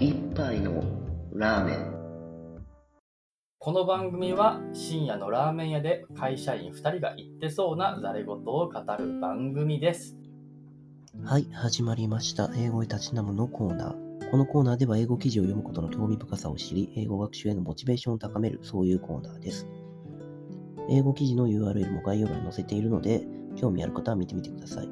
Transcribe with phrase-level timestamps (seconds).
[0.00, 0.82] 一杯の
[1.34, 1.92] ラーメン
[3.58, 10.16] この番組は深夜のラーメン屋で会社員2人が言ってそうなざれ言を語る番組です。
[11.22, 12.50] はい、始まりました。
[12.56, 14.30] 英語へ立ち直るのコーナー。
[14.30, 19.66] このコーナーでは英語記事を読むことの興味深さを知り、英語学習へのモチベーションを高める、そういうコーナーです。
[20.88, 24.88] 英語記事の URL も概要欄に載せているので、興味ある方は見てみてください。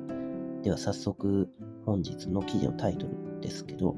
[0.63, 1.49] では早速、
[1.87, 3.97] 本日の記事のタイトルですけど、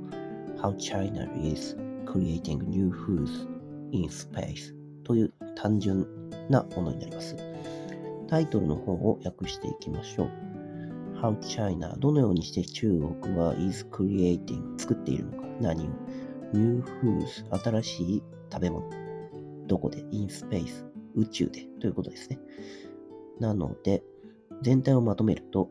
[0.61, 1.75] How China is
[2.05, 3.49] Creating New Foods
[3.93, 4.75] in Space
[5.05, 6.07] という単純
[6.51, 7.35] なものになります。
[8.29, 10.31] タイトルの方を訳していきましょう。
[11.15, 12.91] How China どのようにして中
[13.23, 15.91] 国は is creating 作っているのか何を
[16.53, 18.91] ？New foods 新しい食べ物
[19.67, 20.85] どこで？In space
[21.15, 22.39] 宇宙でということですね。
[23.39, 24.03] なので
[24.61, 25.71] 全体をまとめると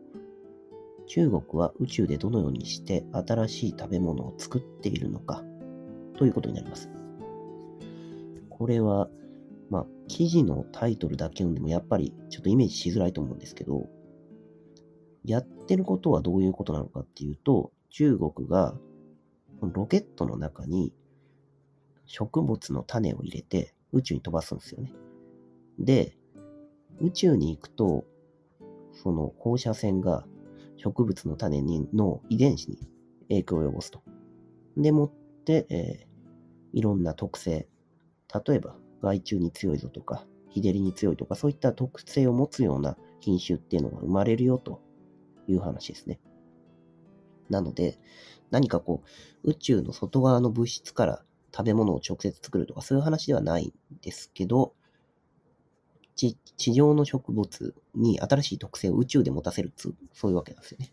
[1.09, 5.43] 中国は宇宙でどのようにして新しい食べ物を作っているのか
[6.17, 6.89] ということになります。
[8.49, 9.09] これは
[9.69, 13.89] まあ記事のタイトルだけ読んでもやっぱりちょっとイメージしづらいと思うんですけど
[15.25, 18.75] やってることはどういうことなのかっていうと、中国が
[19.61, 20.93] ロケットの中に
[22.05, 24.93] 植物の種を入れて宇宙に飛ばすんですよね。
[25.77, 26.17] で、
[27.01, 28.05] 宇宙に行くと、
[28.91, 30.25] その放射線が
[30.79, 32.79] 植物の種にの遺伝子に
[33.29, 34.01] 影響を及ぼすと。
[34.77, 35.11] でもっ
[35.45, 36.09] て、えー
[36.73, 37.67] いろんな特性、
[38.47, 44.81] 例えば害虫に強いぞとか、日照りに強いとか、そういった特性を持つような品種っていうのが生まれるよと
[45.47, 46.19] いう話ですね。
[47.49, 47.99] なので、
[48.51, 49.03] 何かこ
[49.43, 51.23] う、宇宙の外側の物質から
[51.55, 54.73] 食べ物を直接作るとか、そういう話ではないんですけど、
[56.19, 60.91] 地地上の植物に新しい特性を宇宙で持たせるつ、そういうわけなんですよね。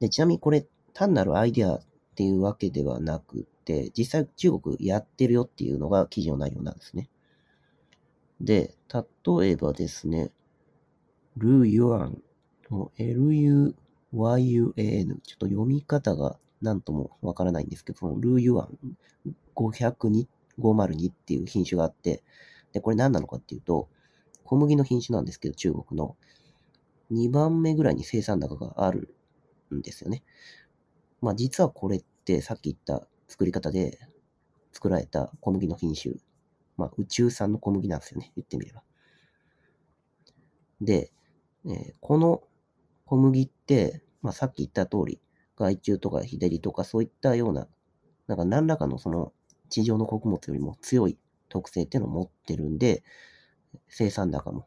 [0.00, 1.80] で、ちなみにこれ、単なるアイデアっ
[2.14, 7.08] ていうわけではなくて、実際中国やってるよっていうのが記事の内容なんですね。
[8.40, 10.30] で、例えばですね、
[11.38, 12.22] ルーユアン
[12.70, 13.74] LUYUAN。
[14.12, 18.78] ちょっと読み方が何ともわからないんですけど、そのルーユアン
[19.54, 20.26] 502
[20.58, 22.22] 502っていう品種があって、
[22.72, 23.88] で、これ何なのかっていうと、
[24.44, 26.16] 小麦の品種なんですけど、中国の
[27.10, 29.14] 2番目ぐらいに生産高がある
[29.74, 30.22] んですよね。
[31.20, 33.98] まあ実はこれってさっき言った作り方で
[34.72, 36.14] 作られた小麦の品種。
[36.76, 38.32] まあ宇宙産の小麦なんですよね。
[38.36, 38.82] 言ってみれば。
[40.80, 41.12] で、
[41.66, 42.42] えーこの
[43.12, 45.20] 小麦って、まあ、さっき言った通り、
[45.58, 47.68] 害虫とか日照りとかそういったような、
[48.26, 49.34] なんか何らかのその
[49.68, 51.18] 地上の穀物よりも強い
[51.52, 53.04] 特性っていうのを持ってるんで、
[53.88, 54.66] 生産高も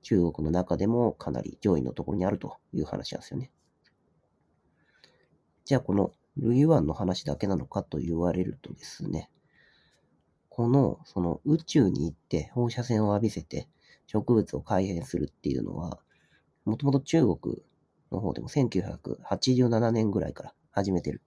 [0.00, 3.50] 中国の中でもかなり上位のところにあるという話なんですよね。
[5.66, 9.30] じゃあこのルイワンの話だけなのかと言われるとですね、
[10.48, 13.68] このその宇宙に行って放射線を浴びせて
[14.06, 15.98] 植物を改変するっていうのは、
[16.64, 17.62] もともと中国
[18.10, 21.20] の方でも1987年ぐらいから始めてる。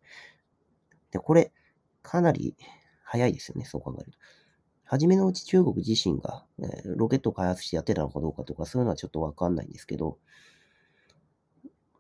[1.12, 1.52] で、これ、
[2.02, 2.56] かなり
[3.04, 4.18] 早いですよね、そう考えると。
[4.88, 10.18] 初めのうち中国自身が、えーロケットを開発してやってたのかどうかとか、そういうのはちょっとわかんないんですけど、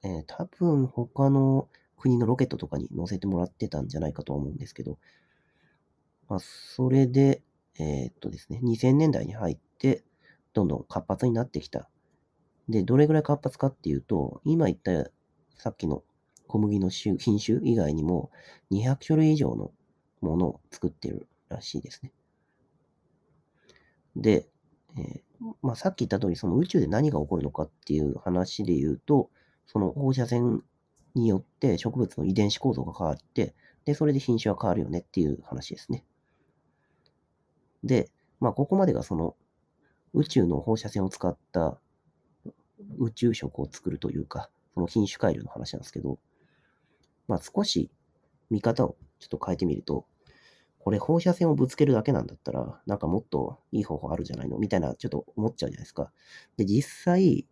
[0.03, 1.68] えー多分他の
[1.98, 4.98] 国のロケットとかに乗せてもらってたんじゃないかと思うんですけど、
[6.30, 7.42] まあ、それで、
[7.80, 10.04] えーっとですね、2000年代に入って、
[10.54, 11.90] どんどん活発になってきた
[12.69, 15.09] で、どれぐらい活発かっていうと、今言った
[15.58, 16.04] さっきの
[16.48, 18.31] 小麦の品種以外にも
[18.72, 19.72] 200種類以上の
[20.22, 22.12] ものを作ってるらしいですね。
[24.18, 24.48] で、
[24.98, 25.22] えー
[25.62, 29.30] まあ、さっき言った通り、その宇宙で何が起こるのかっていう話で言うと、
[29.68, 30.64] その放射線
[31.14, 33.54] によって植物の遺伝子構造が変わって、
[33.86, 36.04] で、それで品種は変わるよねっていう話ですね。
[37.84, 39.36] で、まあ、ここまでがその
[40.14, 41.80] 宇宙の放射線を使った
[42.98, 46.18] 宇宙食を作るというか、その品種改良の話なんですけど、
[47.28, 47.92] まあ少し
[48.50, 50.06] 見方をちょっと変えてみると、
[50.88, 54.57] これ放射線をぶつけるだけなんだったら、なんかもっといい方法あるじゃないの？
[54.57, 56.13] みたいなちょっと思っちゃうじゃないですか。
[56.56, 57.45] で、実際、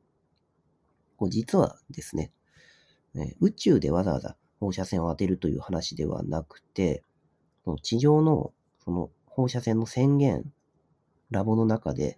[1.18, 2.32] こう実はですね、
[3.14, 7.04] え宇宙でわざわざ放射線を当てるという話ではなくて、
[7.82, 8.54] 地上の
[8.86, 10.46] その放射線の宣言、
[11.30, 12.18] ラボの中で、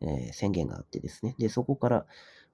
[0.00, 1.36] え宣言があってですね。
[1.38, 2.06] で、そこから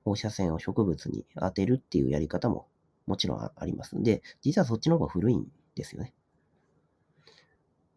[0.05, 2.67] 放射線を植物に当てるっていうやり方も
[3.07, 3.97] もちろんあります。
[4.03, 6.13] で、実はそっちの方が古いんですよね。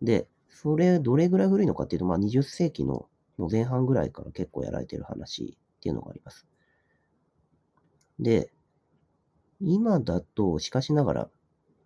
[0.01, 3.07] で、それどれぐらい古いのかっていうと、まあ20世紀の
[3.37, 6.47] もう前半ぐらいから結構やられてる話っていうのがあります。
[8.19, 8.51] で、
[9.59, 11.29] 今だと、しかしながら、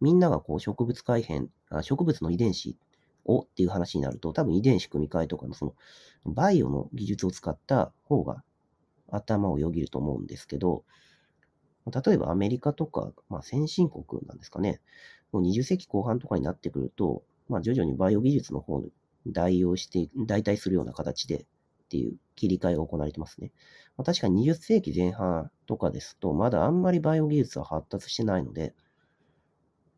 [0.02, 2.78] みんながこう植物改変、あ植物の遺伝子
[3.26, 5.76] をっていう話になると、多分遺伝子組み換えとかのその
[6.26, 8.44] バイオの技術を使った方が
[9.12, 10.84] 頭をよぎると思うんですけど、
[11.86, 14.80] 例えばアメリカとか、まあ、先進国なんですかね、
[15.32, 18.92] もう20世紀後半とかになってくると、まあ、徐々にバイオ技術の方に
[19.28, 21.46] 代用して、代替するような形でっ
[21.90, 23.52] ていう切り替えが行われてますね。
[23.98, 28.74] まあ、確かに20世紀前半とかですと、まだあんまりバイオ技術は発達してないので、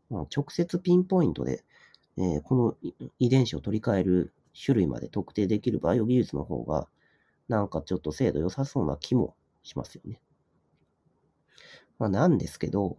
[0.09, 1.63] まあ、直接ピンポイントで、
[2.17, 2.75] えー、この
[3.19, 6.87] 遺伝子を取り替える種類まで特定できるバイオ技術の方が、
[7.47, 10.21] なんかちょっと精度良さそうな気もしますよね。
[11.99, 12.97] まあ、なんですけど、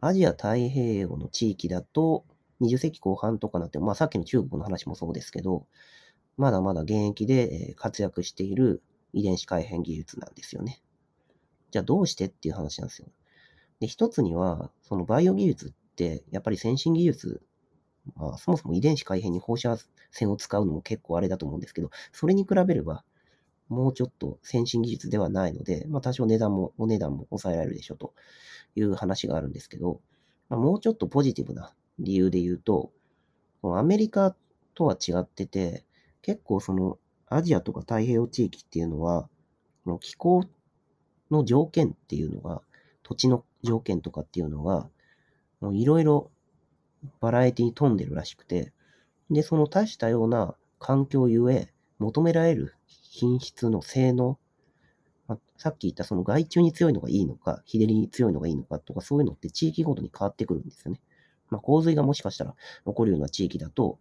[0.00, 2.24] アジア太平洋の地域だと、
[2.62, 5.66] 20世紀後半とかなって、まあさっきの中国の話もそうですけど、
[6.36, 8.82] まだまだ現役で活躍している
[9.12, 10.80] 遺伝子改変技術なんですよね。
[11.70, 13.08] じゃあどうしてっていう話なんですよ。
[13.80, 17.42] で、一つには、そのバイオ技術って、やっぱり先進技術、
[18.16, 19.76] まあ、そもそも遺伝子改変に放射
[20.10, 23.04] 線を使うのも結構あれだと思うんですけど、それに比べれば、
[23.68, 28.12] もうちょっと先進技術ではないので、まあ多少値段も、お値段も抑えられるでしょと
[28.76, 30.00] いう話があるんですけど、
[30.48, 32.92] まあ、もうちょっとポジティブな理由で言うと、
[33.62, 34.34] アメリカ
[34.74, 35.84] とは違ってて、
[36.22, 39.28] 結構そのアジアとか太平洋地域っていうのは、
[39.86, 40.44] の気候
[41.30, 42.62] の条件っていうのが、
[43.02, 44.88] 土地の条件とかっていうのが、
[45.72, 46.30] いろいろ
[47.20, 48.72] バラエティに富んでるらしくて、
[49.30, 54.38] で、その多種多様な環境ゆえ、求められる品質の性能、
[55.28, 61.00] まあ、さっき言ったその害虫に強いのがいいのか、日照りに強いのがいいのかとか、そういうのって地域ごとに変わってくるんですよね。
[61.52, 62.54] まあ、洪水がもしかしたら
[62.86, 63.98] 起こるような地域だと、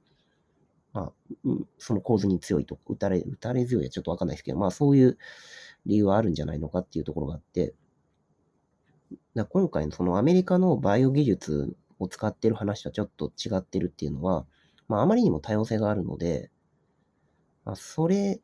[0.94, 5.18] まあ、その構図に強いと、打たれ、打たれ強いはちょっとわかんないですけど、まあそういう
[5.86, 7.74] 理由はあるんじゃないのかっていうところがあって、
[9.36, 14.46] だ今回のそのアメリカのバイオ技術を使ってる話とはちょっと違ってるっていうのは、
[14.88, 16.50] まああまりにも多様性があるので、
[17.66, 18.40] まあそれ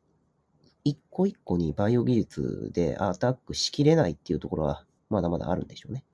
[0.84, 6.04] 一個一個にバイオ技術でアタックしきれないっていうところはまだまだあるんでしょうね。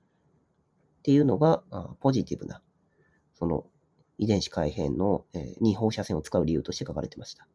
[0.99, 1.61] っていうのが、
[1.99, 2.63] ポジティブな、
[3.37, 3.65] その
[4.17, 7.47] 遺伝子改変の、えー、に放射線を使う理由として書かれてました。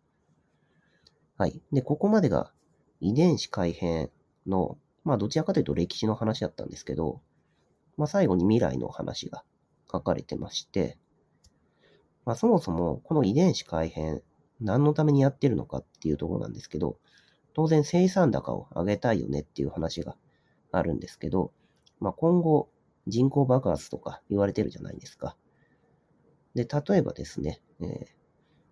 [1.37, 1.61] はい。
[1.73, 2.53] で、ここまでが
[3.01, 4.11] 遺伝子改変
[4.47, 7.21] の、まあどちらかというと歴史の話だったんですけど、
[7.97, 9.43] まあ最後に未来の話が
[9.91, 10.99] 書かれてまして、
[12.27, 14.23] まあそもそもこの遺伝子改変
[14.61, 16.99] 何のためにやってるのかっていうところなんですけど、
[17.55, 20.17] 当然生産高を上げたいよねっていう話が
[20.73, 21.53] あるんですけど、
[22.01, 22.69] まあ今後
[23.07, 25.37] 人口爆発とか言われてるじゃないですか。
[26.65, 28.07] で、例えばですね、え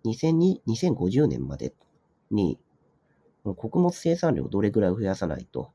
[0.05, 1.73] ー、2050年まで
[2.29, 2.59] に、
[3.43, 5.71] 穀物生産量をどれぐらい増やさないと、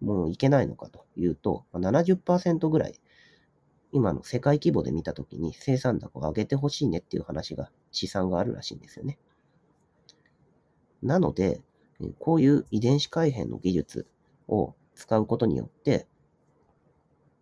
[0.00, 3.00] もういけないのかというと、70%ぐらい、
[3.92, 9.18] 今の世界規模で見たときに生産高を上げてほしいねっていう話が、試算があるらしいんですよね。
[11.02, 11.62] なので、
[12.18, 14.06] こういう遺伝子改変の技術
[14.48, 16.08] を使うことによって、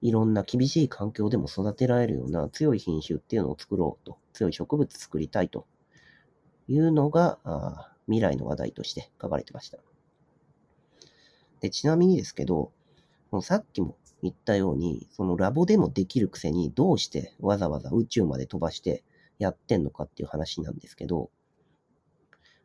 [0.05, 5.67] いろんな厳しい環境でも育てられるような強い品種っていうのを作ろうと、強い植物作りたいと
[6.69, 9.79] いうのがあ未来の話題として書かれてました。
[11.61, 12.71] でちなみにですけど、
[13.41, 19.05] さっきも言ったように、そのラボでもできるくせにどうしてわざわざ宇宙まで飛ばして
[19.39, 21.31] やってんのかっていう話なんですけど、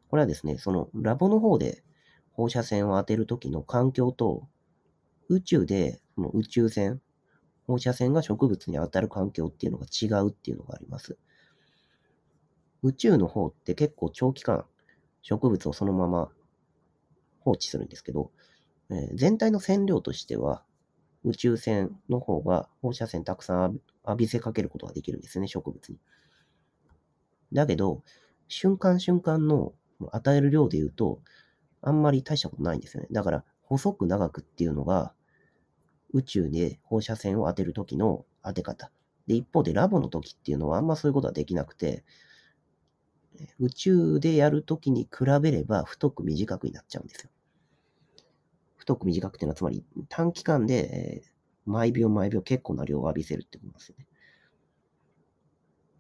[0.10, 1.84] これはですね、そのラボの方で
[2.34, 4.46] 放射線を当てるときの環境と、
[5.30, 7.00] 宇宙でその宇宙線、
[7.70, 11.18] 放射線が植物に当たる環境っていうのが違うっていうのがあります。
[12.82, 14.66] 宇宙の方って結構長期間
[15.22, 16.32] 植物をそのまま
[17.42, 18.32] 放置するんですけど、
[18.90, 20.64] えー、全体の線量としては
[21.24, 26.00] 宇宙線の方が放射線たくさん浴びせかけることができるんですね、植物に。
[27.54, 28.02] だけど、
[28.48, 29.74] 瞬間瞬間の
[30.12, 31.20] 与える量で言うと、
[31.84, 33.10] あんまり大したことないんですよね。
[33.12, 35.14] だから、細く長くっていうのが、
[36.14, 38.92] 宇宙で放射線を当てる時の当て方。
[39.28, 42.04] で、一方でラボの時っていうのはあんまそういうことはできなくて、
[43.60, 47.30] 宇宙でやる時に比べれば太く短くになっちゃうんですよ。
[48.76, 51.24] 太く短くっていうのはつまり短期間で、
[51.66, 54.08] 毎秒毎秒結構な量を浴びせるってことですよね。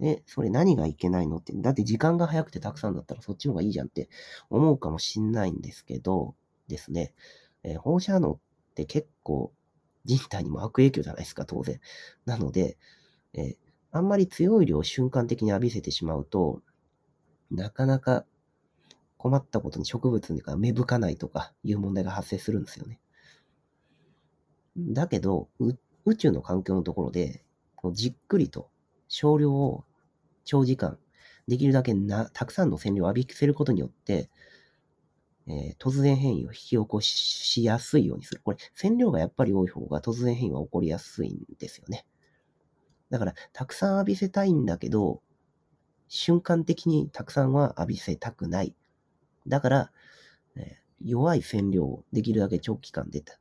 [0.01, 4.10] え、それ何がいけないのって、だって時間が早くてたくさんだったらそっちの方がいいじゃんって
[4.50, 6.36] 思うかもしんないんですけど、
[6.68, 7.13] ですね、
[7.63, 8.39] えー、放射能っ
[8.75, 9.51] て結構
[10.06, 11.79] 人体にも悪影響じゃないですか、当然。
[12.25, 12.77] なので、
[13.34, 13.56] えー、
[13.91, 16.62] あんまり強い量を瞬間的に浴びせてしまうと、
[17.51, 18.25] なかなか
[19.18, 23.00] 困ったことに植物が芽吹かないとかいう問題が発生するんですよね。
[24.77, 25.50] だけど、
[26.06, 27.44] 宇宙の環境のところで、
[27.94, 28.70] じっくりと
[29.08, 29.84] 少量を
[30.46, 30.98] 長時間、
[31.48, 34.29] できるだけな、たくさんの線量を浴びせることによって、
[35.48, 38.41] えー突然変異を引き起こしやすいようにする。
[38.43, 42.05] これ、線量がやっぱり多い方が突然変異は起こりやすいんですよね。
[43.10, 45.22] だから、たくさん浴びせたいんだけど、
[46.10, 48.75] 瞬間的にたくさんは浴びせたくない。
[49.48, 49.91] だから、
[50.58, 53.39] えー弱い線量をできるだけ長期間出た。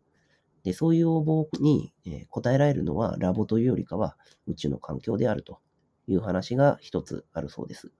[0.64, 5.60] で、そういう要望に、え応えられるのはラボというよりかは宇宙の環境であると
[6.08, 7.92] いう話が一つあるそうです。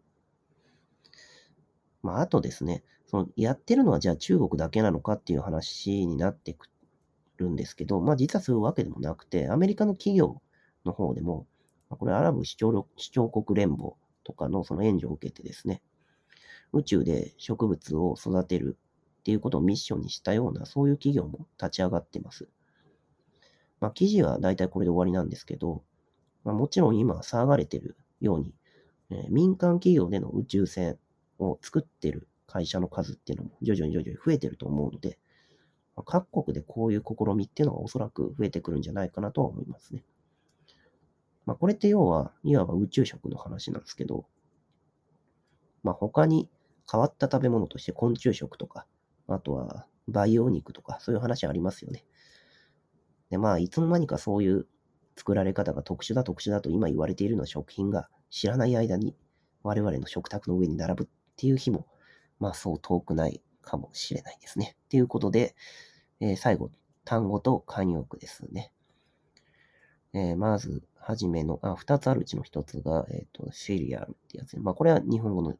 [2.02, 6.68] まあ、あとですね、そのやってるのはじゃあ中国だけなのかっていう話になってく
[7.38, 10.42] るんですけど、まあ実はそういうわけでもなくて、アメリカの企業
[10.84, 11.46] の方でも、
[11.88, 13.92] これアラブ首長国首長国連邦
[14.24, 15.80] とかのその援助を受けてですね、
[16.74, 18.76] 宇宙で植物を育てる
[19.20, 22.46] っていうことをミッションにしたような、そういう企業も立ち上がってます。
[23.80, 25.82] まあ記事は大体これで終わりなんですけど、
[26.44, 28.52] まあ、もちろん今騒がれてるように、
[29.10, 30.98] えー民間企業での宇宙船
[31.38, 35.18] を作ってる会社の数っていうのも徐々に徐々に増えてると思うので、
[35.94, 40.02] ま各国でこういう試みっていうのはおそらく増えてくるんじゃないかなとは思いますね。
[41.44, 44.26] まあこれって要は、いわば宇宙食の話なんですけど、
[45.82, 46.48] まあ他に
[46.90, 48.86] 変わった食べ物として昆虫食とか、
[49.28, 52.04] あとは培養肉とかそういう話ありますよね。
[53.30, 54.66] で、まあいつの間にかそういう
[55.16, 59.14] 作られ方が特殊だ特殊だと今言われているような食品が知らない間に
[59.62, 61.86] 我々の食卓の上に並ぶっていう日も、
[62.38, 64.76] まあそう遠くないかもしれないですね。
[64.88, 65.54] ということで、
[66.20, 66.70] えー最後、
[67.04, 68.72] 単語と慣用句ですね。
[70.14, 74.58] えーまず、はじめの、あ、二つあるうちの一つが、えっ、と、シリアルってやつ。
[74.58, 75.54] まあこれは日本語の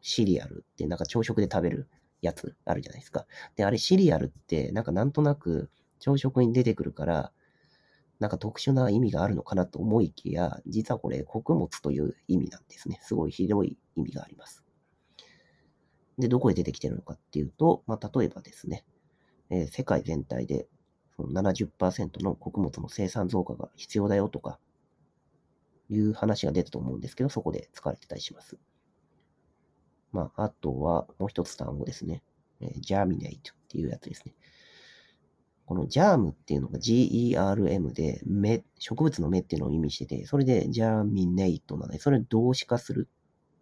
[0.00, 1.88] シリアルってなんか朝食で食べる
[2.20, 3.26] やつあるじゃないですか。
[3.56, 5.70] で、あれシリアルってなんかなんとなく
[6.00, 7.32] 朝食に出てくるから、
[8.18, 12.98] なんか特殊な意味があるのかなと思いきや、実はこれ穀物という意味なんですね。
[13.02, 14.65] すごい広い意味があります。
[16.18, 18.84] で、どこへ出てきてるのかっていうと、まあ、例えばですね、
[19.50, 20.66] えー世界全体で
[21.16, 24.58] その70%の穀物の生産増加が必要だよとか、
[25.88, 28.58] いう話が出たと思うんですけど、そこで使われてたりします。
[30.12, 32.22] まあ、あとは、もう一つ単語ですね。
[32.60, 34.34] えー germinate っていうやつですね。
[35.66, 43.08] この germ っていうのが germ で、芽、植物の芽っていうのを意味してて、それで germinate なので、それを動詞化する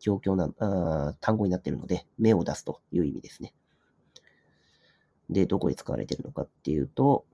[0.05, 3.55] 状況な、あ単語になっているので、芽を出すという意味ですね。
[5.31, 7.25] で、どこで使われているのかっていうと、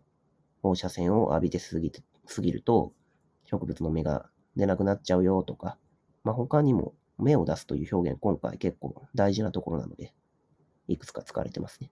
[0.62, 2.93] 放射線を浴びてすぎて、すぎると、
[3.47, 5.79] 植物の芽が出なくなっちゃうよとか、
[6.23, 10.15] まあ、他にも芽を出すという表現、今回結構大事なところなので、
[10.87, 11.91] いくつか使われてますね。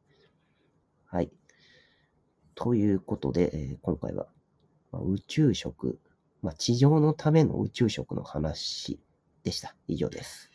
[1.07, 1.33] はい。
[2.55, 4.29] ということで、えー今回は、
[4.93, 5.99] まあ宇宙食、
[6.41, 9.01] まあ、地上のための宇宙食の話
[9.43, 9.75] でした。
[9.89, 10.51] 以上です。